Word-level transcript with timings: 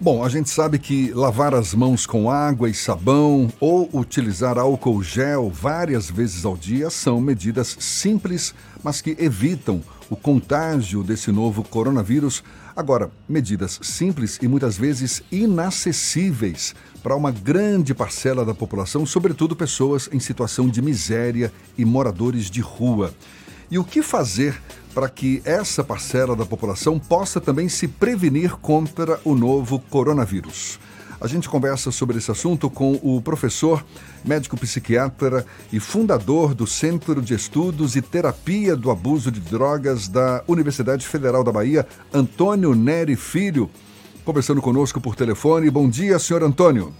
Bom, 0.00 0.22
a 0.22 0.28
gente 0.28 0.48
sabe 0.48 0.78
que 0.78 1.10
lavar 1.10 1.52
as 1.52 1.74
mãos 1.74 2.06
com 2.06 2.30
água 2.30 2.70
e 2.70 2.74
sabão 2.74 3.48
ou 3.58 3.90
utilizar 3.92 4.56
álcool 4.56 5.02
gel 5.02 5.50
várias 5.50 6.08
vezes 6.08 6.44
ao 6.44 6.56
dia 6.56 6.88
são 6.88 7.20
medidas 7.20 7.76
simples, 7.80 8.54
mas 8.80 9.00
que 9.00 9.16
evitam 9.18 9.82
o 10.08 10.14
contágio 10.14 11.02
desse 11.02 11.32
novo 11.32 11.64
coronavírus. 11.64 12.44
Agora, 12.76 13.10
medidas 13.28 13.80
simples 13.82 14.38
e 14.40 14.46
muitas 14.46 14.78
vezes 14.78 15.20
inacessíveis 15.32 16.76
para 17.02 17.16
uma 17.16 17.32
grande 17.32 17.92
parcela 17.92 18.44
da 18.44 18.54
população, 18.54 19.04
sobretudo 19.04 19.56
pessoas 19.56 20.08
em 20.12 20.20
situação 20.20 20.68
de 20.68 20.80
miséria 20.80 21.52
e 21.76 21.84
moradores 21.84 22.48
de 22.48 22.60
rua. 22.60 23.12
E 23.68 23.80
o 23.80 23.84
que 23.84 24.00
fazer 24.00 24.62
para 24.98 25.08
que 25.08 25.40
essa 25.44 25.84
parcela 25.84 26.34
da 26.34 26.44
população 26.44 26.98
possa 26.98 27.40
também 27.40 27.68
se 27.68 27.86
prevenir 27.86 28.56
contra 28.56 29.20
o 29.24 29.32
novo 29.32 29.78
coronavírus? 29.78 30.80
A 31.20 31.28
gente 31.28 31.48
conversa 31.48 31.92
sobre 31.92 32.18
esse 32.18 32.32
assunto 32.32 32.68
com 32.68 32.98
o 33.00 33.22
professor, 33.22 33.84
médico 34.24 34.56
psiquiatra 34.56 35.46
e 35.72 35.78
fundador 35.78 36.52
do 36.52 36.66
Centro 36.66 37.22
de 37.22 37.32
Estudos 37.32 37.94
e 37.94 38.02
Terapia 38.02 38.74
do 38.74 38.90
Abuso 38.90 39.30
de 39.30 39.38
Drogas 39.38 40.08
da 40.08 40.42
Universidade 40.48 41.06
Federal 41.06 41.44
da 41.44 41.52
Bahia, 41.52 41.86
Antônio 42.12 42.74
Neri 42.74 43.14
Filho, 43.14 43.70
conversando 44.24 44.60
conosco 44.60 45.00
por 45.00 45.14
telefone. 45.14 45.70
Bom 45.70 45.88
dia, 45.88 46.18
senhor 46.18 46.42
Antônio. 46.42 46.92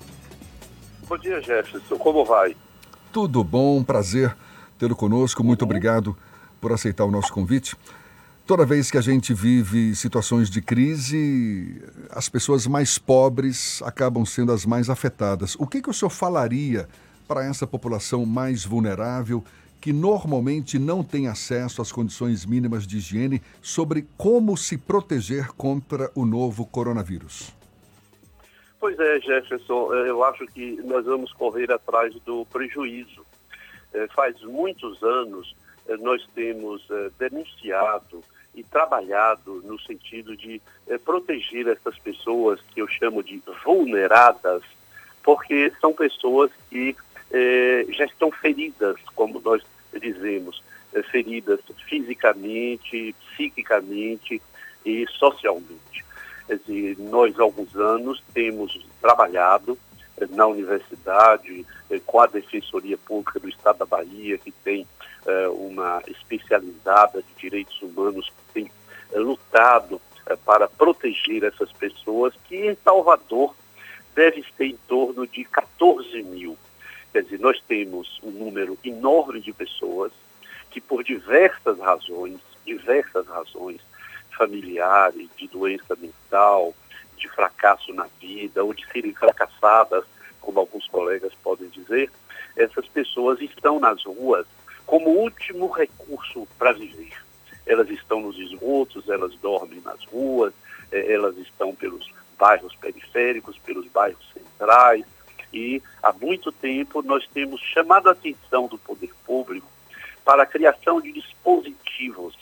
Bom 1.08 1.18
dia, 1.18 1.42
Jefferson. 1.42 1.96
Como 1.96 2.24
vai? 2.24 2.54
Tudo 3.12 3.42
bom, 3.42 3.82
prazer 3.82 4.36
tê-lo 4.78 4.94
conosco. 4.94 5.42
Muito 5.42 5.64
obrigado 5.64 6.16
por 6.60 6.72
aceitar 6.72 7.04
o 7.04 7.10
nosso 7.10 7.32
convite. 7.32 7.76
Toda 8.46 8.64
vez 8.64 8.90
que 8.90 8.96
a 8.96 9.02
gente 9.02 9.34
vive 9.34 9.94
situações 9.94 10.48
de 10.48 10.62
crise, 10.62 11.82
as 12.10 12.30
pessoas 12.30 12.66
mais 12.66 12.98
pobres 12.98 13.82
acabam 13.82 14.24
sendo 14.24 14.52
as 14.52 14.64
mais 14.64 14.88
afetadas. 14.88 15.54
O 15.56 15.66
que, 15.66 15.82
que 15.82 15.90
o 15.90 15.92
senhor 15.92 16.08
falaria 16.08 16.88
para 17.26 17.44
essa 17.44 17.66
população 17.66 18.24
mais 18.24 18.64
vulnerável 18.64 19.44
que 19.80 19.92
normalmente 19.92 20.78
não 20.78 21.04
tem 21.04 21.28
acesso 21.28 21.82
às 21.82 21.92
condições 21.92 22.46
mínimas 22.46 22.86
de 22.86 22.96
higiene 22.96 23.42
sobre 23.60 24.08
como 24.16 24.56
se 24.56 24.78
proteger 24.78 25.48
contra 25.52 26.10
o 26.14 26.24
novo 26.24 26.64
coronavírus? 26.64 27.52
Pois 28.80 28.98
é, 28.98 29.20
Jefferson, 29.20 29.92
eu 29.92 30.24
acho 30.24 30.46
que 30.46 30.80
nós 30.84 31.04
vamos 31.04 31.32
correr 31.34 31.70
atrás 31.70 32.14
do 32.24 32.46
prejuízo. 32.46 33.26
É, 33.92 34.06
faz 34.08 34.40
muitos 34.42 35.02
anos 35.02 35.54
eh, 35.77 35.77
nós 35.96 36.26
temos 36.34 36.84
eh, 36.90 37.10
denunciado 37.18 38.22
e 38.54 38.62
trabalhado 38.62 39.62
no 39.64 39.80
sentido 39.80 40.36
de 40.36 40.60
eh, 40.86 40.98
proteger 40.98 41.68
essas 41.68 41.98
pessoas 41.98 42.60
que 42.72 42.80
eu 42.80 42.88
chamo 42.88 43.22
de 43.22 43.42
vulneradas, 43.64 44.62
porque 45.22 45.72
são 45.80 45.92
pessoas 45.92 46.50
que 46.70 46.96
já 47.90 48.06
estão 48.06 48.30
feridas, 48.30 48.96
como 49.14 49.38
nós 49.44 49.62
dizemos, 50.00 50.62
feridas 51.10 51.60
fisicamente, 51.86 53.14
psiquicamente 53.34 54.40
e 54.82 55.06
socialmente. 55.08 56.02
Nós, 56.98 57.38
há 57.38 57.42
alguns 57.42 57.76
anos, 57.76 58.24
temos 58.32 58.86
trabalhado 58.98 59.78
na 60.30 60.46
universidade, 60.46 61.64
com 62.06 62.20
a 62.20 62.26
Defensoria 62.26 62.98
Pública 62.98 63.38
do 63.38 63.48
Estado 63.48 63.78
da 63.78 63.86
Bahia, 63.86 64.38
que 64.38 64.50
tem 64.50 64.86
eh, 65.26 65.48
uma 65.48 66.02
especializada 66.06 67.22
de 67.22 67.34
direitos 67.38 67.80
humanos 67.82 68.28
que 68.28 68.54
tem 68.54 68.72
eh, 69.12 69.18
lutado 69.18 70.00
eh, 70.26 70.36
para 70.44 70.68
proteger 70.68 71.44
essas 71.44 71.70
pessoas, 71.72 72.34
que 72.44 72.56
em 72.56 72.76
Salvador 72.84 73.54
deve 74.14 74.44
ser 74.56 74.66
em 74.66 74.78
torno 74.88 75.26
de 75.26 75.44
14 75.44 76.22
mil. 76.22 76.56
Quer 77.12 77.22
dizer, 77.24 77.40
nós 77.40 77.60
temos 77.66 78.18
um 78.22 78.30
número 78.30 78.78
enorme 78.84 79.40
de 79.40 79.52
pessoas 79.52 80.12
que 80.70 80.80
por 80.80 81.02
diversas 81.02 81.78
razões, 81.78 82.40
diversas 82.64 83.26
razões 83.26 83.80
familiares, 84.36 85.28
de 85.36 85.48
doença 85.48 85.96
mental, 85.96 86.74
de 87.18 87.28
fracasso 87.28 87.92
na 87.92 88.06
vida, 88.20 88.64
ou 88.64 88.72
de 88.72 88.86
serem 88.90 89.14
fracassadas, 89.14 90.04
como 90.40 90.60
alguns 90.60 90.86
colegas 90.88 91.32
podem 91.42 91.68
dizer, 91.68 92.10
essas 92.56 92.86
pessoas 92.88 93.40
estão 93.40 93.78
nas 93.78 94.02
ruas 94.04 94.46
como 94.86 95.10
último 95.10 95.68
recurso 95.68 96.48
para 96.58 96.72
viver. 96.72 97.12
Elas 97.66 97.90
estão 97.90 98.20
nos 98.20 98.38
esgotos, 98.38 99.08
elas 99.08 99.34
dormem 99.36 99.80
nas 99.80 100.02
ruas, 100.06 100.54
eh, 100.90 101.12
elas 101.12 101.36
estão 101.36 101.74
pelos 101.74 102.10
bairros 102.38 102.74
periféricos, 102.76 103.58
pelos 103.58 103.86
bairros 103.88 104.26
centrais, 104.32 105.04
e 105.52 105.82
há 106.02 106.12
muito 106.12 106.50
tempo 106.52 107.02
nós 107.02 107.26
temos 107.28 107.60
chamado 107.60 108.08
a 108.08 108.12
atenção 108.12 108.66
do 108.66 108.78
poder 108.78 109.12
público 109.24 109.66
para 110.24 110.42
a 110.42 110.46
criação 110.46 111.00
de 111.00 111.12
dispositivos 111.12 112.36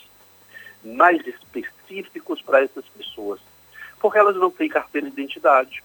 mais 0.83 1.25
específicos 1.25 2.41
para 2.41 2.61
essas 2.63 2.85
pessoas, 2.89 3.39
porque 3.99 4.17
elas 4.17 4.35
não 4.35 4.51
têm 4.51 4.69
carteira 4.69 5.09
de 5.09 5.13
identidade, 5.13 5.83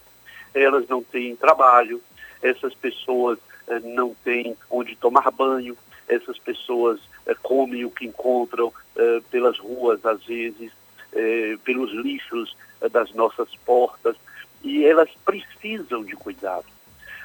elas 0.55 0.87
não 0.89 1.03
têm 1.03 1.37
trabalho, 1.37 2.03
essas 2.43 2.75
pessoas 2.75 3.39
eh, 3.69 3.81
não 3.81 4.15
têm 4.25 4.57
onde 4.71 4.97
tomar 4.97 5.31
banho, 5.31 5.77
essas 6.09 6.39
pessoas 6.39 7.01
eh, 7.27 7.35
comem 7.43 7.85
o 7.85 7.91
que 7.91 8.07
encontram 8.07 8.73
eh, 8.97 9.21
pelas 9.31 9.59
ruas, 9.59 10.05
às 10.05 10.23
vezes, 10.25 10.73
eh, 11.13 11.57
pelos 11.65 11.93
lixos 11.93 12.57
eh, 12.81 12.89
das 12.89 13.13
nossas 13.15 13.49
portas, 13.65 14.17
e 14.63 14.85
elas 14.85 15.11
precisam 15.25 16.05
de 16.05 16.15
cuidado. 16.15 16.67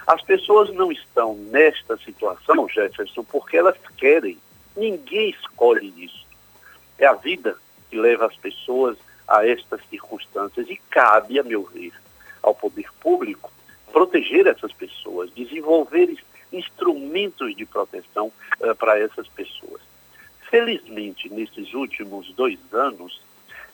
As 0.06 0.22
pessoas 0.22 0.74
não 0.74 0.92
estão 0.92 1.36
nesta 1.36 1.98
situação, 1.98 2.68
Jefferson, 2.70 3.24
porque 3.26 3.58
elas 3.58 3.76
querem. 3.98 4.38
Ninguém 4.76 5.32
escolhe 5.32 5.94
isso. 5.98 6.26
É 6.98 7.06
a 7.06 7.14
vida 7.14 7.58
que 7.90 7.98
leva 7.98 8.26
as 8.26 8.36
pessoas 8.38 8.98
a 9.28 9.46
estas 9.46 9.82
circunstâncias 9.90 10.70
e 10.70 10.78
cabe, 10.90 11.40
a 11.40 11.44
meu 11.44 11.64
ver, 11.64 11.94
ao 12.42 12.56
poder 12.56 12.90
público 13.00 13.52
proteger 13.92 14.48
essas 14.48 14.72
pessoas, 14.72 15.32
desenvolver 15.34 16.16
instrumentos 16.52 17.56
de 17.56 17.66
proteção 17.66 18.32
uh, 18.62 18.76
para 18.76 19.00
essas 19.00 19.28
pessoas. 19.28 19.82
Felizmente, 20.50 21.30
nesses 21.30 21.74
últimos 21.74 22.32
dois 22.34 22.60
anos, 22.72 23.22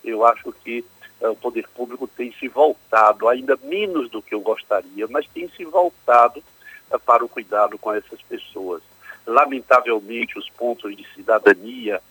eu 0.04 0.26
acho 0.26 0.52
que 0.64 0.84
uh, 1.22 1.32
o 1.32 1.36
poder 1.36 1.68
público 1.70 2.08
tem 2.08 2.34
se 2.34 2.48
voltado, 2.48 3.28
ainda 3.28 3.58
menos 3.64 4.10
do 4.10 4.22
que 4.22 4.34
eu 4.34 4.42
gostaria, 4.42 5.08
mas 5.08 5.28
tem 5.28 5.48
se 5.50 5.66
voltado 5.66 6.44
uh, 6.92 7.00
para 7.00 7.24
o 7.24 7.30
cuidado 7.30 7.78
com 7.78 7.94
essas 7.94 8.22
pessoas. 8.24 8.82
Lamentavelmente, 9.26 10.38
os 10.38 10.50
pontos 10.50 10.96
de 10.96 11.08
cidadania, 11.14 12.02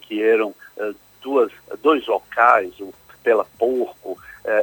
que 0.00 0.22
eram 0.22 0.54
duas, 1.24 1.50
dois 1.82 2.06
locais, 2.06 2.78
o 2.78 2.92
Pela 3.22 3.44
Porco 3.58 4.16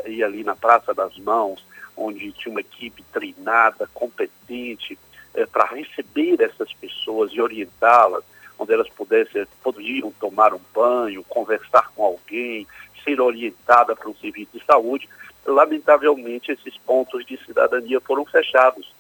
e 0.06 0.24
ali 0.24 0.44
na 0.44 0.56
Praça 0.56 0.94
das 0.94 1.18
Mãos, 1.18 1.66
onde 1.98 2.32
tinha 2.32 2.52
uma 2.52 2.62
equipe 2.62 3.04
treinada, 3.12 3.90
competente, 3.94 4.98
é, 5.34 5.46
para 5.46 5.66
receber 5.66 6.42
essas 6.42 6.72
pessoas 6.74 7.32
e 7.34 7.42
orientá-las, 7.42 8.24
onde 8.60 8.74
elas 8.74 8.90
pudessem, 8.90 9.46
podiam 9.64 10.12
tomar 10.12 10.54
um 10.54 10.62
banho, 10.74 11.24
conversar 11.24 11.90
com 11.96 12.04
alguém, 12.04 12.68
ser 13.04 13.20
orientada 13.20 13.96
para 13.96 14.10
um 14.10 14.16
serviço 14.16 14.52
de 14.54 14.66
saúde. 14.66 15.10
Lamentavelmente, 15.46 16.52
esses 16.52 16.78
pontos 16.78 17.26
de 17.26 17.38
cidadania 17.46 18.00
foram 18.02 18.26
fechados. 18.26 18.94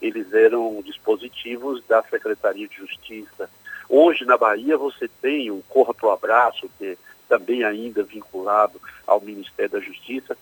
Eles 0.00 0.32
eram 0.32 0.82
dispositivos 0.82 1.82
da 1.86 2.02
Secretaria 2.02 2.68
de 2.68 2.76
Justiça. 2.76 3.50
Hoje, 3.88 4.24
na 4.24 4.36
Bahia, 4.36 4.76
você 4.76 5.08
tem 5.08 5.50
o 5.50 5.62
Corra 5.68 5.94
para 5.94 6.08
o 6.08 6.12
Abraço, 6.12 6.68
que 6.78 6.86
é 6.86 6.96
também 7.28 7.64
ainda 7.64 8.02
vinculado 8.02 8.80
ao 9.06 9.20
Ministério 9.20 9.72
da 9.72 9.80
Justiça, 9.80 10.36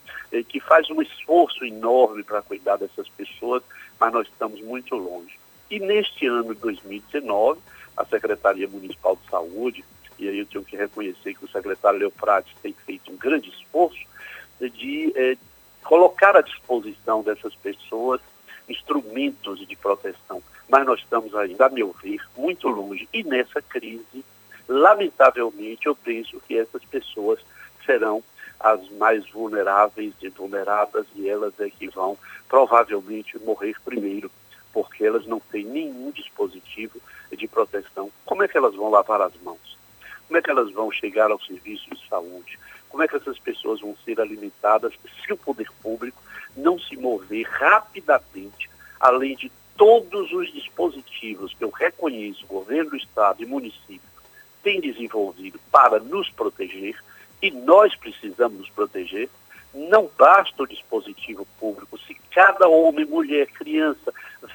que 0.49 0.61
faz 0.61 0.91
um 0.91 1.01
esforço 1.01 1.65
enorme 1.65 2.23
para 2.23 2.43
cuidar 2.43 2.77
dessas 2.77 3.09
pessoas, 3.09 3.63
mas 3.99 4.13
nós 4.13 4.27
estamos 4.27 4.61
muito 4.61 4.95
longe. 4.95 5.39
E 5.71 5.79
neste 5.79 6.27
ano 6.27 6.55
de 6.55 6.61
2019, 6.61 7.61
a 7.97 8.05
Secretaria 8.05 8.69
Municipal 8.69 9.17
de 9.17 9.31
Saúde, 9.31 9.85
e 10.19 10.29
aí 10.29 10.39
eu 10.39 10.47
tenho 10.47 10.65
que 10.65 10.77
reconhecer 10.77 11.35
que 11.35 11.45
o 11.45 11.49
secretário 11.49 11.99
Leofrades 11.99 12.53
tem 12.63 12.73
feito 12.73 13.11
um 13.11 13.17
grande 13.17 13.49
esforço 13.51 14.05
de 14.61 15.13
eh, 15.17 15.37
colocar 15.83 16.37
à 16.37 16.41
disposição 16.41 17.23
dessas 17.23 17.55
pessoas 17.57 18.21
instrumentos 18.69 19.67
de 19.67 19.77
proteção. 19.77 20.43
Mas 20.69 20.87
nós 20.87 21.01
estamos 21.01 21.35
ainda, 21.35 21.67
a 21.67 21.71
meu 21.71 21.95
ver, 22.03 22.21
muito 22.37 22.69
longe. 22.69 23.09
E 23.13 23.23
nessa 23.23 23.61
crise, 23.61 24.25
lamentavelmente, 24.69 25.87
eu 25.87 25.95
penso 25.95 26.41
que 26.47 26.59
essas 26.59 26.85
pessoas 26.85 27.41
serão 27.85 28.23
as 28.59 28.89
mais 28.93 29.29
vulneráveis 29.29 30.15
e 30.23 30.29
vulneradas 30.31 31.07
e 31.15 31.29
elas 31.29 31.53
é 31.61 31.69
que 31.69 31.89
vão 31.89 32.17
provavelmente 32.49 33.39
morrer 33.41 33.77
primeiro, 33.85 34.31
porque 34.73 35.05
elas 35.05 35.27
não 35.27 35.39
têm 35.39 35.65
nenhum 35.65 36.11
dispositivo 36.11 36.99
de 37.31 37.47
proteção. 37.47 38.11
Como 38.25 38.43
é 38.43 38.49
que 38.49 38.57
elas 38.57 38.75
vão 38.75 38.91
lavar 38.91 39.21
as 39.21 39.35
mãos? 39.43 39.79
Como 40.27 40.39
é 40.39 40.43
que 40.43 40.51
elas 40.51 40.71
vão 40.73 40.91
chegar 40.91 41.31
ao 41.31 41.41
serviço 41.41 41.91
de 41.91 42.09
saúde? 42.09 42.59
Como 42.89 43.03
é 43.03 43.09
que 43.09 43.17
essas 43.17 43.39
pessoas 43.39 43.81
vão 43.81 43.95
ser 44.05 44.21
alimentadas 44.21 44.95
se 45.25 45.33
o 45.33 45.37
poder 45.37 45.69
público 45.83 46.23
desenvolver 46.57 47.43
rapidamente, 47.45 48.71
além 49.01 49.37
de 49.37 49.51
todos 49.77 50.33
os 50.33 50.53
dispositivos 50.53 51.53
que 51.55 51.65
eu 51.65 51.71
reconheço, 51.71 52.47
governo 52.47 52.91
do 52.91 52.97
Estado 52.97 53.43
e 53.43 53.47
município 53.47 54.15
tem 54.63 54.81
desenvolvido 54.81 55.61
para 55.71 56.01
nos 56.01 56.31
proteger, 56.31 56.97
e 57.43 57.51
nós 57.51 57.95
precisamos 57.95 58.59
nos 58.59 58.71
proteger, 58.71 59.29
não 59.75 60.09
basta 60.17 60.63
o 60.63 60.67
dispositivo 60.67 61.47
público. 61.59 61.99
Se 61.99 62.15
cada 62.33 62.67
homem, 62.67 63.05
mulher, 63.05 63.47
criança, 63.49 64.13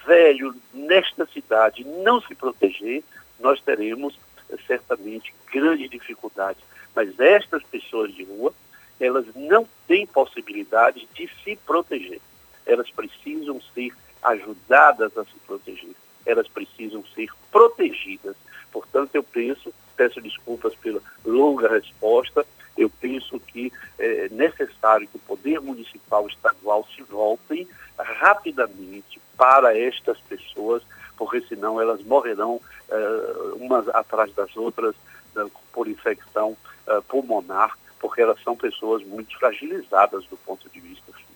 velho 0.08 0.56
nesta 0.74 1.28
cidade 1.28 1.84
não 1.84 2.20
se 2.22 2.34
proteger, 2.34 3.04
nós 3.40 3.62
teremos 3.62 4.18
certamente 4.66 5.34
grandes 5.54 5.90
dificuldades. 5.90 6.64
Mas 6.96 7.20
estas 7.20 7.62
pessoas 7.64 8.14
de 8.14 8.24
rua, 8.24 8.54
elas 9.00 9.26
não 9.36 9.68
têm 9.88 10.06
possibilidade 10.06 11.08
de 11.14 11.30
se 11.44 11.56
proteger. 11.56 12.20
Elas 12.66 12.90
precisam 12.92 13.62
ser 13.74 13.92
ajudadas 14.22 15.18
a 15.18 15.24
se 15.24 15.36
proteger. 15.48 15.96
Elas 16.26 16.48
precisam 16.48 17.04
ser 17.16 17.30
protegidas. 17.52 18.36
Portanto, 18.72 19.16
eu 19.16 19.24
penso, 19.24 19.74
peço 19.96 20.22
desculpas 20.22 20.76
pela 20.76 21.02
longa 21.26 21.70
resposta, 21.70 22.46
eu 22.78 22.90
penso 22.90 23.40
que 23.40 23.72
é 23.98 24.30
necessário 24.30 25.08
que 25.08 25.18
o 25.18 25.22
poder 25.22 25.60
municipal 25.60 26.28
estadual 26.28 26.88
se 26.96 27.02
voltem 27.04 27.68
rapidamente 27.98 29.20
para 29.36 29.78
estas 29.78 30.20
pessoas, 30.22 30.84
porque 31.18 31.42
senão 31.42 31.82
elas 31.82 32.02
morrerão 32.04 32.56
uh, 32.90 33.56
umas 33.56 33.88
atrás 33.90 34.34
das 34.34 34.56
outras 34.56 34.96
uh, 35.36 35.52
por 35.74 35.88
infecção 35.88 36.56
uh, 36.88 37.02
pulmonar, 37.04 37.78
porque 38.00 38.22
elas 38.22 38.42
são 38.44 38.56
pessoas 38.56 39.04
muito 39.06 39.38
fragilizadas 39.38 40.26
do 40.26 40.38
ponto 40.38 40.70
de 40.70 40.80
vista 40.80 41.12
físico. 41.12 41.30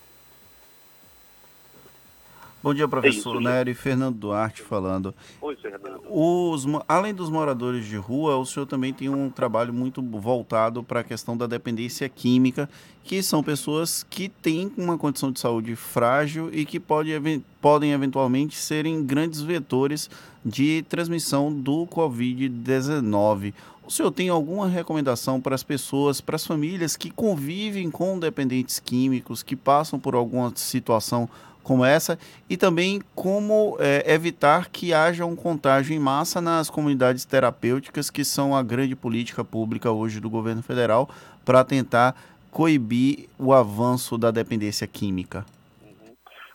Bom 2.63 2.74
dia, 2.74 2.88
professor 2.88 3.42
é 3.42 3.44
Nery. 3.44 3.74
Fernando 3.74 4.15
Duarte 4.15 4.62
falando. 4.62 5.13
Oi, 5.42 5.54
Fernando. 5.57 6.01
Os, 6.10 6.65
além 6.88 7.13
dos 7.13 7.30
moradores 7.30 7.86
de 7.86 7.98
rua, 7.98 8.38
o 8.38 8.45
senhor 8.45 8.65
também 8.65 8.94
tem 8.94 9.10
um 9.10 9.30
trabalho 9.30 9.74
muito 9.74 10.01
voltado 10.01 10.81
para 10.81 11.01
a 11.01 11.04
questão 11.04 11.36
da 11.36 11.45
dependência 11.45 12.07
química, 12.07 12.69
que 13.04 13.21
são 13.21 13.44
pessoas 13.44 14.01
que 14.01 14.30
têm 14.30 14.71
uma 14.77 14.98
condição 14.98 15.30
de 15.30 15.42
saúde 15.42 15.75
frágil 15.75 16.50
e 16.54 16.63
que 16.63 16.80
pode, 16.80 17.12
podem 17.60 17.92
eventualmente 17.92 18.56
serem 18.56 19.04
grandes 19.06 19.42
vetores 19.42 20.10
de 20.45 20.86
transmissão 20.88 21.51
do 21.54 21.86
Covid-19. 21.88 23.54
O 23.85 23.91
senhor 23.91 24.12
tem 24.12 24.30
alguma 24.30 24.68
recomendação 24.68 25.41
para 25.41 25.56
as 25.56 25.63
pessoas, 25.63 26.21
para 26.21 26.38
as 26.38 26.47
famílias 26.47 26.95
que 26.95 27.12
convivem 27.12 27.91
com 27.91 28.18
dependentes 28.18 28.80
químicos, 28.80 29.44
que 29.44 29.56
passam 29.56 30.00
por 30.00 30.15
alguma 30.15 30.53
situação 30.56 31.30
como 31.63 31.83
essa 31.83 32.18
e 32.50 32.57
também 32.57 33.01
como 33.15 33.77
é, 33.80 34.13
evitar 34.13 34.69
que 34.69 34.94
haja 34.94 35.25
um 35.25 35.35
contágio 35.35 35.95
em 35.95 36.00
massa 36.00 36.41
nas 36.41 36.69
comunidades 36.69 37.25
terapêuticas, 37.25 38.09
que 38.09 38.24
são 38.24 38.56
a 38.56 38.63
grande 38.63 38.95
política 38.95 39.44
pública 39.44 39.91
hoje 39.91 40.19
do 40.19 40.29
governo 40.29 40.62
federal 40.62 41.09
para 41.44 41.63
tentar 41.63 42.15
coibir 42.51 43.27
o 43.38 43.53
avanço 43.53 44.18
da 44.18 44.31
dependência 44.31 44.88
química. 44.88 45.45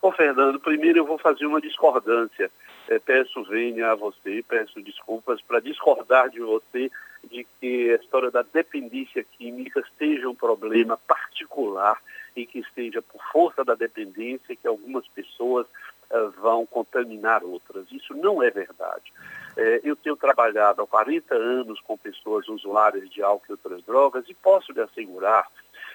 Ô 0.01 0.13
Fernando, 0.13 0.61
primeiro 0.61 1.01
eu 1.01 1.05
vou 1.05 1.19
fazer 1.19 1.45
uma 1.45 1.61
discordância. 1.61 2.51
É, 2.89 2.99
peço 2.99 3.43
venha 3.45 3.91
a 3.91 3.95
você, 3.95 4.43
peço 4.49 4.81
desculpas 4.81 5.43
para 5.43 5.61
discordar 5.61 6.31
de 6.31 6.41
você 6.41 6.91
de 7.31 7.47
que 7.61 7.93
a 7.93 7.97
história 7.97 8.31
da 8.31 8.43
dependência 8.43 9.25
química 9.25 9.85
seja 9.99 10.29
um 10.29 10.35
problema 10.35 10.97
particular 10.97 12.01
e 12.35 12.47
que 12.47 12.65
seja 12.75 13.03
por 13.03 13.23
força 13.33 13.65
da 13.65 13.75
dependência 13.75 14.57
que 14.57 14.67
algumas 14.67 15.07
pessoas 15.09 15.67
uh, 16.11 16.31
vão 16.41 16.67
contaminar 16.67 17.45
outras. 17.45 17.87
Isso 17.91 18.15
não 18.15 18.43
é 18.43 18.51
verdade. 18.51 19.13
É, 19.57 19.81
eu 19.83 19.97
tenho 19.97 20.17
trabalhado 20.17 20.83
há 20.83 20.87
40 20.87 21.35
anos 21.35 21.81
com 21.81 21.99
pessoas 21.99 22.47
usuárias 22.49 23.11
de 23.11 23.23
álcool 23.23 23.47
e 23.49 23.53
outras 23.53 23.83
drogas 23.85 24.25
e 24.29 24.35
posso 24.35 24.73
lhe 24.73 24.81
assegurar 24.81 25.49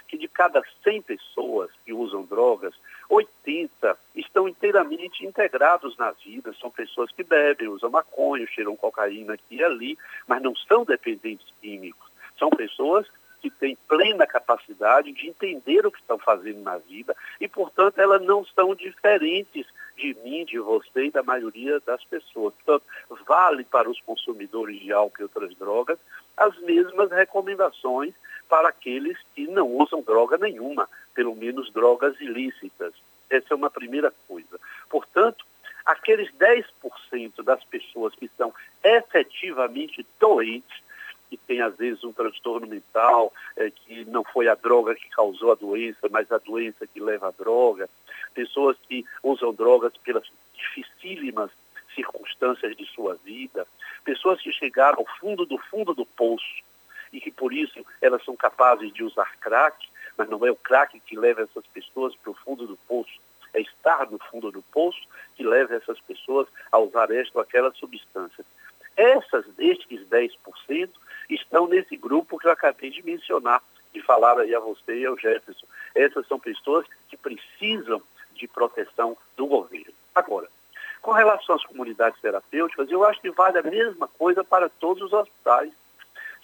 que 0.07 0.18
de 0.18 0.27
cada 0.27 0.62
100 0.83 1.01
pessoas 1.01 1.71
que 1.86 1.94
usam 1.94 2.24
drogas, 2.24 2.74
80 3.09 3.97
estão 4.33 4.47
inteiramente 4.47 5.24
integrados 5.24 5.95
na 5.95 6.09
vida. 6.12 6.51
São 6.59 6.71
pessoas 6.71 7.12
que 7.12 7.24
bebem, 7.24 7.68
usam 7.68 7.91
maconha, 7.91 8.47
cheiram 8.47 8.75
cocaína 8.75 9.35
aqui 9.35 9.57
e 9.57 9.63
ali, 9.63 9.97
mas 10.27 10.41
não 10.41 10.56
são 10.56 10.83
dependentes 10.83 11.47
químicos. 11.62 12.12
São 12.39 12.50
pessoas 12.50 13.07
que 13.39 13.51
têm 13.51 13.77
plena 13.88 14.25
capacidade 14.25 15.12
de 15.12 15.27
entender 15.27 15.85
o 15.85 15.91
que 15.91 16.00
estão 16.00 16.18
fazendo 16.18 16.62
na 16.62 16.80
vida 16.80 17.15
e, 17.39 17.47
portanto, 17.47 18.00
elas 18.00 18.24
não 18.24 18.44
são 18.44 18.74
diferentes 18.74 19.68
de 19.95 20.15
mim, 20.24 20.44
de 20.45 20.57
você 20.57 21.06
e 21.06 21.12
da 21.12 21.21
maioria 21.21 21.79
das 21.81 22.03
pessoas. 22.06 22.56
Portanto, 22.56 22.83
vale 23.27 23.63
para 23.65 23.89
os 23.89 24.01
consumidores 24.01 24.79
de 24.79 24.91
álcool 24.91 25.19
e 25.19 25.24
outras 25.24 25.56
drogas 25.56 26.00
as 26.36 26.57
mesmas 26.62 27.12
recomendações 27.12 28.15
para 28.50 28.69
aqueles 28.69 29.18
que 29.36 29.45
não 29.45 29.68
usam 29.68 30.01
droga 30.01 30.38
nenhuma, 30.39 30.89
pelo 31.13 31.36
menos 31.36 31.71
drogas 31.71 32.19
ilícitas. 32.19 32.94
Essa 33.35 33.53
é 33.53 33.56
uma 33.56 33.69
primeira 33.69 34.13
coisa. 34.27 34.59
Portanto, 34.89 35.45
aqueles 35.85 36.31
10% 36.33 37.44
das 37.44 37.63
pessoas 37.65 38.13
que 38.15 38.25
estão 38.25 38.53
efetivamente 38.83 40.06
doentes 40.19 40.83
que 41.30 41.38
tem 41.47 41.62
às 41.62 41.75
vezes 41.75 42.03
um 42.03 42.13
transtorno 42.13 42.68
mental, 42.68 43.33
é, 43.57 43.71
que 43.71 44.06
não 44.06 44.24
foi 44.24 44.47
a 44.47 44.53
droga 44.53 44.94
que 44.94 45.09
causou 45.09 45.51
a 45.51 45.56
doença, 45.56 46.07
mas 46.12 46.31
a 46.31 46.38
doença 46.38 46.85
que 46.85 47.00
leva 47.00 47.30
à 47.30 47.31
droga, 47.31 47.89
pessoas 48.35 48.77
que 48.88 49.03
usam 49.24 49.51
drogas 49.51 49.94
pelas 49.97 50.24
dificílimas 50.56 51.50
circunstâncias 51.95 52.75
de 52.77 52.86
sua 52.86 53.15
vida, 53.15 53.65
pessoas 54.03 54.39
que 54.41 54.51
chegaram 54.51 55.00
ao 55.00 55.07
fundo 55.19 55.44
do 55.44 55.57
fundo 55.57 55.95
do 55.95 56.06
poço 56.06 56.63
e 57.12 57.19
que 57.19 57.31
por 57.31 57.51
isso 57.51 57.83
elas 58.00 58.24
são 58.24 58.36
capazes 58.36 58.94
de 58.94 59.03
usar 59.03 59.36
crack, 59.39 59.88
mas 60.18 60.30
não 60.30 60.45
é 60.45 60.51
o 60.51 60.56
crack 60.56 61.00
que 61.01 61.18
leva 61.18 61.42
essas 61.42 61.65
pessoas 61.68 62.15
para 62.15 62.31
o 62.31 62.36
fundo 62.36 62.68
do 62.68 62.77
poço, 62.88 63.19
é 63.54 63.62
estar 63.62 64.10
no 64.10 64.19
fundo 64.19 64.51
do 64.51 64.62
poço 64.63 65.01
que 65.36 65.44
leva 65.44 65.75
essas 65.75 66.00
pessoas 66.01 66.48
a 66.71 66.80
usar 66.80 67.12
esta 67.12 67.38
ou 67.38 67.42
aquela 67.42 67.71
substância. 67.71 68.44
Essas, 68.95 69.45
estes 69.57 70.01
10%, 70.10 70.89
estão 71.30 71.68
nesse 71.68 71.95
grupo 71.95 72.38
que 72.38 72.48
eu 72.48 72.51
acabei 72.51 72.89
de 72.89 73.04
mencionar, 73.04 73.62
de 73.94 74.01
falar 74.01 74.39
aí 74.39 74.54
a 74.54 74.60
você 74.60 75.00
e 75.00 75.06
ao 75.06 75.18
Jefferson. 75.18 75.65
Essas 75.95 76.27
são 76.27 76.39
pessoas 76.39 76.86
que 77.07 77.18
precisam 77.18 78.01
de 78.36 78.48
proteção 78.48 79.15
do 79.38 79.45
governo. 79.45 79.93
Agora, 80.13 80.48
com 81.01 81.12
relação 81.12 81.55
às 81.55 81.65
comunidades 81.65 82.20
terapêuticas, 82.22 82.89
eu 82.89 83.03
acho 83.03 83.22
que 83.22 83.29
vale 83.32 83.60
a 83.60 83.63
mesma 83.63 84.08
coisa 84.08 84.43
para 84.43 84.70
todos 84.70 85.03
os 85.03 85.13
hospitais. 85.13 85.72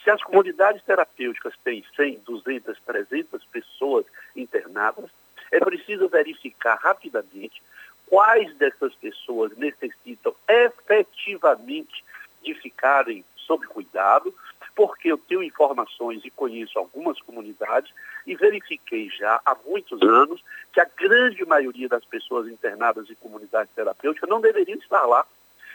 Se 0.09 0.13
as 0.13 0.23
comunidades 0.23 0.81
terapêuticas 0.81 1.53
têm 1.63 1.85
100, 1.95 2.21
200, 2.25 2.79
300 2.83 3.45
pessoas 3.45 4.07
internadas, 4.35 5.07
é 5.51 5.59
preciso 5.59 6.09
verificar 6.09 6.79
rapidamente 6.81 7.61
quais 8.07 8.51
dessas 8.55 8.95
pessoas 8.95 9.55
necessitam 9.55 10.33
efetivamente 10.47 12.03
de 12.43 12.55
ficarem 12.55 13.23
sob 13.37 13.67
cuidado, 13.67 14.33
porque 14.75 15.11
eu 15.11 15.17
tenho 15.19 15.43
informações 15.43 16.25
e 16.25 16.31
conheço 16.31 16.79
algumas 16.79 17.21
comunidades 17.21 17.93
e 18.25 18.35
verifiquei 18.35 19.11
já 19.11 19.39
há 19.45 19.55
muitos 19.63 20.01
anos 20.01 20.43
que 20.73 20.79
a 20.79 20.89
grande 20.97 21.45
maioria 21.45 21.87
das 21.87 22.03
pessoas 22.03 22.47
internadas 22.47 23.07
em 23.11 23.15
comunidades 23.15 23.71
terapêuticas 23.75 24.27
não 24.27 24.41
deveriam 24.41 24.79
estar 24.79 25.05
lá. 25.05 25.23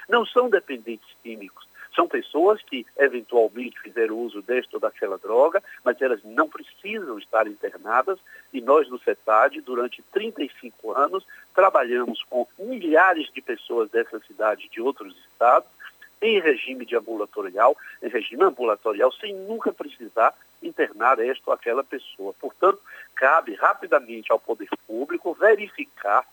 Não 0.08 0.26
são 0.26 0.50
dependentes 0.50 1.06
químicos. 1.22 1.64
São 1.94 2.08
pessoas 2.08 2.60
que 2.62 2.84
eventualmente 2.98 3.78
fizeram 3.80 4.18
uso 4.18 4.42
desta 4.42 4.76
ou 4.76 4.80
daquela 4.80 5.16
droga, 5.16 5.62
mas 5.84 6.00
elas 6.02 6.20
não 6.24 6.48
precisam 6.48 7.18
estar 7.18 7.46
internadas 7.46 8.18
e 8.52 8.60
nós 8.60 8.88
no 8.88 8.98
CETAD, 8.98 9.60
durante 9.60 10.02
35 10.12 10.92
anos, 10.92 11.24
trabalhamos 11.54 12.22
com 12.24 12.46
milhares 12.58 13.30
de 13.32 13.40
pessoas 13.40 13.90
dessa 13.90 14.18
cidade 14.20 14.66
e 14.66 14.68
de 14.68 14.80
outros 14.80 15.16
estados 15.30 15.68
em 16.20 16.40
regime 16.40 16.86
de 16.86 16.96
ambulatorial, 16.96 17.76
em 18.02 18.08
regime 18.08 18.44
ambulatorial, 18.44 19.12
sem 19.12 19.34
nunca 19.34 19.72
precisar 19.72 20.34
internar 20.62 21.18
esta 21.20 21.42
ou 21.46 21.52
aquela 21.52 21.84
pessoa. 21.84 22.34
Portanto, 22.40 22.80
cabe 23.14 23.54
rapidamente 23.54 24.32
ao 24.32 24.38
poder 24.38 24.68
público 24.86 25.34
verificar 25.34 26.26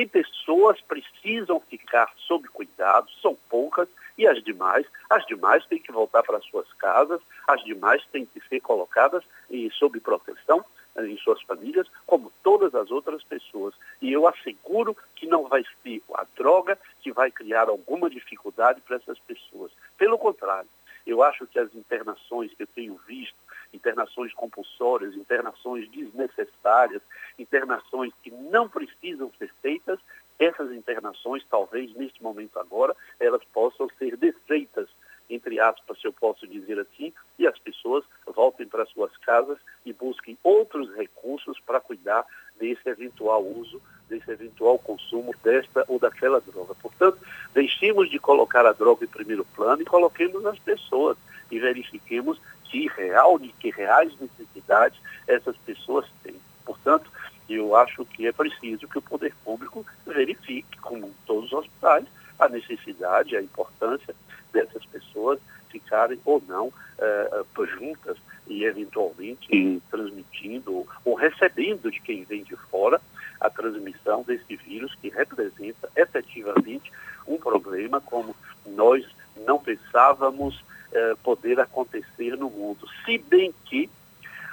que 0.00 0.06
pessoas 0.06 0.80
precisam 0.80 1.60
ficar 1.60 2.10
sob 2.16 2.48
cuidado, 2.48 3.08
são 3.20 3.36
poucas, 3.48 3.88
e 4.16 4.26
as 4.26 4.42
demais, 4.42 4.86
as 5.10 5.26
demais 5.26 5.64
têm 5.66 5.78
que 5.78 5.92
voltar 5.92 6.22
para 6.22 6.40
suas 6.40 6.70
casas, 6.74 7.20
as 7.46 7.62
demais 7.64 8.02
têm 8.06 8.24
que 8.24 8.40
ser 8.48 8.60
colocadas 8.60 9.22
em, 9.50 9.70
sob 9.70 10.00
proteção 10.00 10.64
em 10.98 11.16
suas 11.18 11.40
famílias, 11.42 11.86
como 12.06 12.32
todas 12.42 12.74
as 12.74 12.90
outras 12.90 13.22
pessoas. 13.22 13.74
E 14.02 14.12
eu 14.12 14.26
asseguro 14.26 14.96
que 15.14 15.26
não 15.26 15.46
vai 15.46 15.64
ser 15.82 16.02
a 16.14 16.26
droga 16.36 16.78
que 17.00 17.12
vai 17.12 17.30
criar 17.30 17.68
alguma 17.68 18.10
dificuldade 18.10 18.80
para 18.80 18.96
essas 18.96 19.18
pessoas. 19.20 19.70
Pelo 19.96 20.18
contrário, 20.18 20.68
eu 21.06 21.22
acho 21.22 21.46
que 21.46 21.58
as 21.58 21.74
internações 21.74 22.52
que 22.54 22.62
eu 22.62 22.66
tenho 22.66 22.98
visto, 23.06 23.36
internações 23.72 24.32
compulsórias, 24.34 25.14
internações 25.14 25.88
desnecessárias, 25.90 27.02
internações 27.38 28.12
que 28.22 28.30
não 28.30 28.68
precisam 28.68 29.30
ser 29.38 29.52
feitas, 29.62 29.98
essas 30.38 30.72
internações, 30.72 31.44
talvez 31.50 31.94
neste 31.94 32.22
momento 32.22 32.58
agora, 32.58 32.96
elas 33.18 33.44
possam 33.52 33.88
ser 33.98 34.16
desfeitas, 34.16 34.88
entre 35.28 35.60
aspas, 35.60 36.00
se 36.00 36.06
eu 36.06 36.12
posso 36.12 36.46
dizer 36.46 36.80
assim, 36.80 37.12
e 37.38 37.46
as 37.46 37.58
pessoas 37.58 38.04
voltem 38.26 38.66
para 38.66 38.86
suas 38.86 39.14
casas 39.18 39.58
e 39.84 39.92
busquem 39.92 40.36
outros 40.42 40.92
recursos 40.94 41.60
para 41.60 41.80
cuidar 41.80 42.24
desse 42.58 42.88
eventual 42.88 43.44
uso, 43.44 43.80
desse 44.08 44.30
eventual 44.30 44.78
consumo 44.78 45.32
desta 45.42 45.84
ou 45.86 45.98
daquela 45.98 46.40
droga. 46.40 46.74
Deixemos 47.60 48.08
de 48.08 48.18
colocar 48.18 48.64
a 48.64 48.72
droga 48.72 49.04
em 49.04 49.08
primeiro 49.08 49.44
plano 49.54 49.82
e 49.82 49.84
coloquemos 49.84 50.46
as 50.46 50.58
pessoas 50.60 51.18
e 51.50 51.58
verifiquemos 51.58 52.40
que, 52.64 52.88
real, 52.88 53.38
que 53.38 53.68
reais 53.68 54.10
necessidades 54.18 54.98
essas 55.28 55.54
pessoas 55.58 56.06
têm. 56.22 56.36
Portanto, 56.64 57.10
eu 57.50 57.76
acho 57.76 58.02
que 58.06 58.26
é 58.26 58.32
preciso 58.32 58.88
que 58.88 58.96
o 58.96 59.02
poder 59.02 59.34
público 59.44 59.84
verifique, 60.06 60.78
como 60.78 61.12
todos 61.26 61.52
os 61.52 61.58
hospitais, 61.58 62.06
a 62.38 62.48
necessidade, 62.48 63.36
a 63.36 63.42
importância 63.42 64.14
dessas 64.54 64.86
pessoas 64.86 65.38
ficarem 65.68 66.18
ou 66.24 66.42
não 66.48 66.72
eh, 66.98 67.44
juntas 67.78 68.16
e 68.48 68.64
eventualmente 68.64 69.82
transmitindo 69.90 70.86
ou 71.04 71.14
recebendo 71.14 71.90
de 71.90 72.00
quem 72.00 72.24
vem 72.24 72.42
de 72.42 72.56
fora 72.56 72.98
a 73.38 73.50
transmissão 73.50 74.22
desse 74.22 74.56
vírus 74.56 74.94
que 74.94 75.10
representa 75.10 75.90
efetivamente 75.94 76.90
problema 77.80 78.00
como 78.00 78.36
nós 78.66 79.04
não 79.46 79.58
pensávamos 79.58 80.62
eh, 80.92 81.14
poder 81.22 81.58
acontecer 81.60 82.36
no 82.36 82.50
mundo. 82.50 82.86
Se 83.04 83.16
bem 83.16 83.54
que 83.64 83.88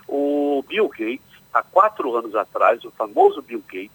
o 0.07 0.63
Bill 0.67 0.87
Gates, 0.87 1.19
há 1.53 1.61
quatro 1.61 2.15
anos 2.15 2.35
atrás, 2.35 2.83
o 2.85 2.91
famoso 2.91 3.41
Bill 3.41 3.63
Gates, 3.67 3.91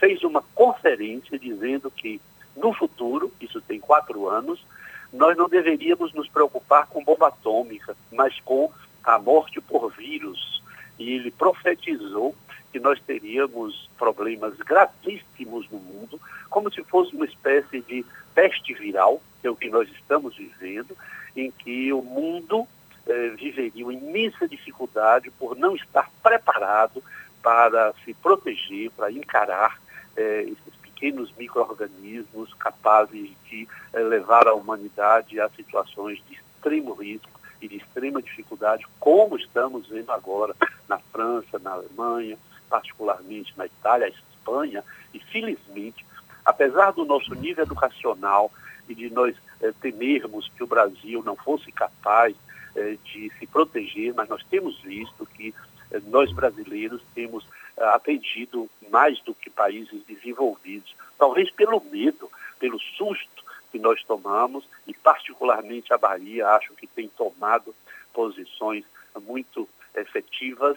fez 0.00 0.24
uma 0.24 0.42
conferência 0.54 1.38
dizendo 1.38 1.90
que 1.90 2.20
no 2.56 2.72
futuro, 2.72 3.32
isso 3.40 3.60
tem 3.60 3.78
quatro 3.78 4.28
anos, 4.28 4.64
nós 5.12 5.36
não 5.36 5.48
deveríamos 5.48 6.12
nos 6.12 6.28
preocupar 6.28 6.88
com 6.88 7.04
bomba 7.04 7.28
atômica, 7.28 7.96
mas 8.10 8.38
com 8.40 8.72
a 9.04 9.18
morte 9.18 9.60
por 9.60 9.92
vírus. 9.92 10.62
E 10.98 11.12
ele 11.12 11.30
profetizou 11.30 12.34
que 12.74 12.80
nós 12.80 13.00
teríamos 13.06 13.88
problemas 13.96 14.56
gravíssimos 14.56 15.70
no 15.70 15.78
mundo, 15.78 16.20
como 16.50 16.72
se 16.72 16.82
fosse 16.82 17.14
uma 17.14 17.24
espécie 17.24 17.80
de 17.82 18.04
peste 18.34 18.74
viral, 18.74 19.22
que 19.40 19.46
é 19.46 19.50
o 19.50 19.54
que 19.54 19.70
nós 19.70 19.88
estamos 19.90 20.36
vivendo, 20.36 20.96
em 21.36 21.52
que 21.52 21.92
o 21.92 22.02
mundo 22.02 22.66
eh, 23.06 23.28
viveria 23.38 23.84
uma 23.84 23.94
imensa 23.94 24.48
dificuldade 24.48 25.30
por 25.38 25.56
não 25.56 25.76
estar 25.76 26.10
preparado 26.20 27.00
para 27.40 27.94
se 28.04 28.12
proteger, 28.12 28.90
para 28.90 29.12
encarar 29.12 29.80
eh, 30.16 30.46
esses 30.48 30.74
pequenos 30.82 31.32
micro-organismos 31.38 32.52
capazes 32.54 33.30
de 33.48 33.68
eh, 33.92 34.00
levar 34.00 34.48
a 34.48 34.54
humanidade 34.54 35.38
a 35.38 35.48
situações 35.50 36.20
de 36.28 36.34
extremo 36.34 36.92
risco 36.94 37.40
e 37.62 37.68
de 37.68 37.76
extrema 37.76 38.20
dificuldade, 38.20 38.84
como 38.98 39.36
estamos 39.36 39.86
vendo 39.86 40.10
agora 40.10 40.56
na 40.88 40.98
França, 40.98 41.56
na 41.60 41.70
Alemanha, 41.74 42.36
particularmente 42.74 43.54
na 43.56 43.66
Itália, 43.66 44.08
Espanha, 44.08 44.82
e 45.12 45.20
felizmente, 45.20 46.04
apesar 46.44 46.90
do 46.90 47.04
nosso 47.04 47.32
nível 47.36 47.62
educacional 47.62 48.50
e 48.88 48.96
de 48.96 49.08
nós 49.10 49.36
eh, 49.62 49.72
temermos 49.80 50.48
que 50.48 50.64
o 50.64 50.66
Brasil 50.66 51.22
não 51.22 51.36
fosse 51.36 51.70
capaz 51.70 52.34
eh, 52.74 52.98
de 53.04 53.30
se 53.38 53.46
proteger, 53.46 54.12
mas 54.12 54.28
nós 54.28 54.42
temos 54.50 54.80
visto 54.80 55.24
que 55.24 55.54
eh, 55.92 56.00
nós 56.08 56.32
brasileiros 56.32 57.00
temos 57.14 57.46
aprendido 57.76 58.68
mais 58.90 59.20
do 59.22 59.34
que 59.34 59.50
países 59.50 60.02
desenvolvidos, 60.04 60.96
talvez 61.16 61.50
pelo 61.52 61.80
medo, 61.92 62.28
pelo 62.58 62.80
susto 62.80 63.44
que 63.70 63.78
nós 63.78 64.02
tomamos, 64.02 64.68
e 64.86 64.94
particularmente 64.94 65.92
a 65.92 65.98
Bahia, 65.98 66.48
acho 66.50 66.74
que 66.74 66.86
tem 66.88 67.08
tomado 67.08 67.74
posições 68.12 68.84
muito 69.22 69.68
efetivas 69.96 70.76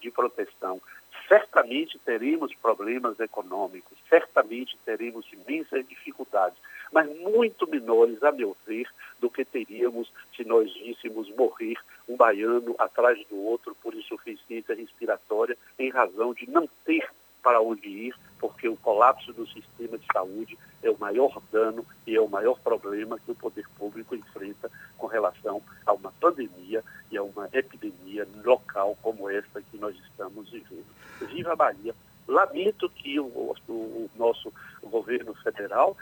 de 0.00 0.12
proteção. 0.12 0.80
Certamente 1.28 1.98
teremos 1.98 2.54
problemas 2.54 3.20
econômicos, 3.20 3.98
certamente 4.08 4.78
teremos 4.84 5.26
imensas 5.30 5.86
dificuldades, 5.86 6.58
mas 6.90 7.06
muito 7.18 7.68
menores, 7.68 8.22
a 8.22 8.32
meu 8.32 8.56
ver, 8.66 8.88
do 9.20 9.28
que 9.28 9.44
teríamos 9.44 10.10
se 10.34 10.42
nós 10.44 10.72
víssemos 10.72 11.28
morrer 11.36 11.76
um 12.08 12.16
baiano 12.16 12.74
atrás 12.78 13.18
do 13.28 13.36
outro 13.36 13.76
por 13.82 13.94
insuficiência 13.94 14.74
respiratória 14.74 15.56
em 15.78 15.90
razão 15.90 16.32
de 16.32 16.48
não 16.48 16.66
ter 16.86 17.06
para 17.42 17.60
onde 17.60 17.88
ir, 17.88 18.14
porque 18.38 18.68
o 18.68 18.76
colapso 18.76 19.32
do 19.32 19.46
sistema 19.46 19.96
de 19.98 20.04
saúde 20.12 20.58
é 20.82 20.90
o 20.90 20.98
maior 20.98 21.40
dano 21.52 21.84
e 22.06 22.14
é 22.14 22.20
o 22.20 22.28
maior 22.28 22.58
problema 22.60 23.18
que 23.18 23.30
o 23.30 23.34
poder 23.34 23.66
público 23.76 24.14
enfrenta 24.14 24.70
com 24.96 25.06
relação 25.06 25.62
a 25.86 25.92
uma 25.92 26.12
pandemia 26.12 26.82
e 27.10 27.16
a 27.16 27.22
uma 27.22 27.48
epidemia 27.52 28.26
local 28.44 28.96
como 29.02 29.30
esta 29.30 29.62
que 29.62 29.78
nós 29.78 29.96
estamos 29.96 30.50
vivendo. 30.50 30.86
Viva 31.20 31.52
a 31.52 31.56
Bahia! 31.56 31.94
Lamento 32.26 32.90
que 32.90 33.18
o, 33.18 33.24
o, 33.24 33.72
o 33.72 34.10
nosso 34.16 34.52
governo 34.82 35.32
federal, 35.36 35.96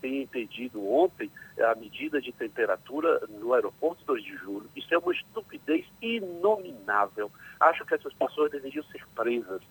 tenha 0.00 0.22
impedido 0.22 0.86
ontem 0.88 1.30
a 1.60 1.74
medida 1.74 2.20
de 2.20 2.32
temperatura 2.32 3.20
no 3.28 3.52
aeroporto 3.52 4.04
2 4.04 4.22
de 4.22 4.36
julho. 4.36 4.70
Isso 4.76 4.92
é 4.94 4.98
uma 4.98 5.12
estupidez 5.12 5.84
inominável. 6.00 7.30
Acho 7.58 7.84
que 7.84 7.94
essas 7.94 8.12
pessoas 8.14 8.50
deveriam 8.50 8.84
ser 8.84 9.04
presas 9.14 9.62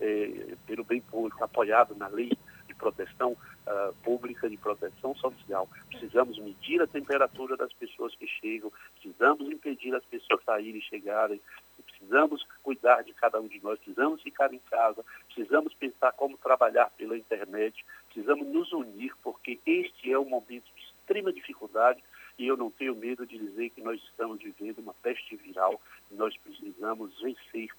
eh, 0.00 0.54
pelo 0.66 0.84
bem 0.84 1.00
público, 1.00 1.42
apoiado 1.42 1.94
na 1.94 2.08
lei 2.08 2.30
de 2.66 2.74
proteção 2.74 3.32
uh, 3.32 3.94
pública, 4.02 4.48
de 4.48 4.56
proteção 4.56 5.14
social. 5.16 5.68
Precisamos 5.88 6.38
medir 6.38 6.82
a 6.82 6.86
temperatura 6.86 7.56
das 7.56 7.72
pessoas 7.72 8.14
que 8.14 8.26
chegam, 8.26 8.70
precisamos 9.00 9.48
impedir 9.50 9.94
as 9.94 10.04
pessoas 10.04 10.42
saírem 10.44 10.80
e 10.80 10.84
chegarem, 10.84 11.40
precisamos 12.06 12.46
cuidar 12.62 13.02
de 13.02 13.12
cada 13.14 13.40
um 13.40 13.48
de 13.48 13.60
nós, 13.62 13.78
precisamos 13.78 14.22
ficar 14.22 14.52
em 14.52 14.60
casa, 14.70 15.04
precisamos 15.26 15.74
pensar 15.74 16.12
como 16.12 16.38
trabalhar 16.38 16.90
pela 16.96 17.16
internet, 17.16 17.84
precisamos 18.06 18.46
nos 18.46 18.72
unir, 18.72 19.12
porque 19.22 19.58
este 19.66 20.12
é 20.12 20.18
um 20.18 20.28
momento 20.28 20.64
de 20.74 20.82
extrema 20.82 21.32
dificuldade 21.32 22.02
e 22.38 22.46
eu 22.46 22.56
não 22.56 22.70
tenho 22.70 22.94
medo 22.94 23.26
de 23.26 23.38
dizer 23.38 23.70
que 23.70 23.80
nós 23.82 24.00
estamos 24.02 24.40
vivendo 24.40 24.78
uma 24.78 24.94
peste 24.94 25.36
viral. 25.36 25.80
E 26.10 26.14
nós 26.14 26.36
precisamos 26.36 27.18
vencer 27.20 27.70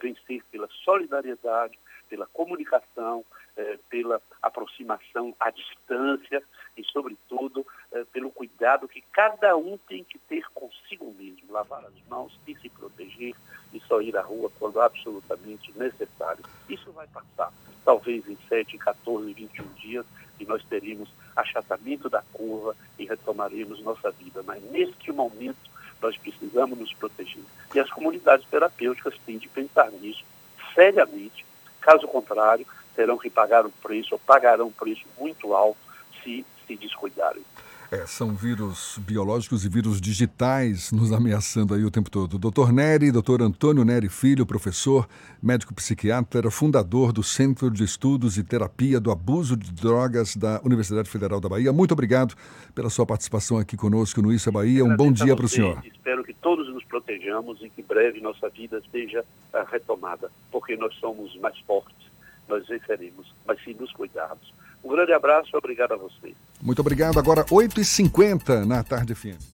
vencer 0.00 0.42
pela 0.50 0.68
solidariedade, 0.84 1.78
pela 2.08 2.26
comunicação, 2.26 3.24
eh, 3.56 3.78
pela 3.90 4.20
aproximação 4.40 5.34
à 5.38 5.50
distância 5.50 6.42
e, 6.76 6.82
sobretudo, 6.84 7.66
eh, 7.92 8.04
pelo 8.12 8.30
cuidado 8.30 8.88
que 8.88 9.02
cada 9.12 9.56
um 9.56 9.76
tem 9.88 10.02
que 10.04 10.18
ter 10.20 10.44
consigo 10.54 11.12
mesmo, 11.18 11.52
lavar 11.52 11.84
as 11.84 12.08
mãos 12.08 12.38
e 12.46 12.54
se 12.56 12.68
proteger 12.70 13.34
e 13.72 13.80
só 13.80 14.00
ir 14.00 14.16
à 14.16 14.22
rua 14.22 14.50
quando 14.58 14.80
absolutamente 14.80 15.72
necessário. 15.76 16.44
Isso 16.68 16.90
vai 16.92 17.06
passar, 17.08 17.52
talvez 17.84 18.26
em 18.28 18.38
7, 18.48 18.78
14, 18.78 19.32
21 19.32 19.64
dias, 19.74 20.06
e 20.40 20.46
nós 20.46 20.64
teremos 20.64 21.08
achatamento 21.36 22.08
da 22.08 22.22
curva 22.32 22.76
e 22.98 23.04
retomaremos 23.04 23.82
nossa 23.82 24.10
vida. 24.12 24.42
Mas 24.42 24.62
neste 24.70 25.12
momento, 25.12 25.70
nós 26.00 26.16
precisamos 26.16 26.78
nos 26.78 26.92
proteger. 26.94 27.44
E 27.74 27.80
as 27.80 27.90
comunidades 27.90 28.46
terapêuticas 28.48 29.16
têm 29.24 29.38
de 29.38 29.48
pensar 29.48 29.90
nisso 29.90 30.24
seriamente. 30.74 31.44
Caso 31.80 32.06
contrário, 32.08 32.66
terão 32.94 33.18
que 33.18 33.30
pagar 33.30 33.66
um 33.66 33.70
preço, 33.70 34.14
ou 34.14 34.18
pagarão 34.18 34.68
um 34.68 34.72
preço 34.72 35.04
muito 35.18 35.54
alto 35.54 35.78
se 36.22 36.44
se 36.66 36.76
descuidarem. 36.76 37.42
É, 37.90 38.06
são 38.06 38.34
vírus 38.34 38.98
biológicos 39.06 39.66
e 39.66 39.68
vírus 39.68 40.00
digitais 40.00 40.90
nos 40.92 41.12
ameaçando 41.12 41.74
aí 41.74 41.84
o 41.84 41.90
tempo 41.90 42.10
todo. 42.10 42.38
Doutor 42.38 42.72
Neri, 42.72 43.12
doutor 43.12 43.42
Antônio 43.42 43.84
Neri 43.84 44.08
Filho, 44.08 44.46
professor, 44.46 45.06
médico 45.42 45.74
psiquiatra, 45.74 46.50
fundador 46.50 47.12
do 47.12 47.22
Centro 47.22 47.70
de 47.70 47.84
Estudos 47.84 48.38
e 48.38 48.42
Terapia 48.42 48.98
do 48.98 49.10
Abuso 49.10 49.58
de 49.58 49.70
Drogas 49.70 50.34
da 50.34 50.58
Universidade 50.64 51.10
Federal 51.10 51.38
da 51.38 51.50
Bahia. 51.50 51.70
Muito 51.70 51.92
obrigado 51.92 52.34
pela 52.74 52.88
sua 52.88 53.04
participação 53.04 53.58
aqui 53.58 53.76
conosco 53.76 54.22
no 54.22 54.32
Isso 54.32 54.48
é 54.48 54.52
Bahia. 54.52 54.82
Um 54.82 54.96
bom 54.96 55.12
dia 55.12 55.36
para 55.36 55.44
o 55.44 55.48
senhor. 55.48 55.84
Espero 55.84 56.24
que 56.24 56.32
todos 56.32 56.72
nos 56.72 56.84
protejamos 56.84 57.62
e 57.62 57.68
que 57.68 57.82
breve 57.82 58.22
nossa 58.22 58.48
vida 58.48 58.82
seja 58.90 59.22
uh, 59.52 59.70
retomada, 59.70 60.30
porque 60.50 60.76
nós 60.76 60.94
somos 60.94 61.36
mais 61.40 61.58
fortes, 61.58 62.01
nós 62.48 62.66
venceremos, 62.66 63.34
mas 63.46 63.62
se 63.62 63.74
nos 63.74 63.92
cuidarmos. 63.92 64.52
Um 64.82 64.88
grande 64.88 65.12
abraço 65.12 65.50
e 65.52 65.56
obrigado 65.56 65.92
a 65.92 65.96
vocês. 65.96 66.34
Muito 66.60 66.80
obrigado. 66.80 67.18
Agora, 67.18 67.44
8h50 67.44 68.64
na 68.66 68.82
tarde 68.82 69.14
FM. 69.14 69.51